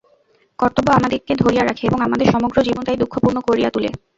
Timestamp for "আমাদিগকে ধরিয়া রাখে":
0.93-1.83